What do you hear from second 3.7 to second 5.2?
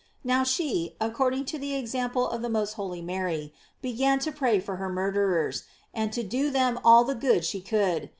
began to pray for her mur